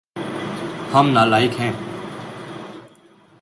[0.93, 1.71] ہم نالائق ہیے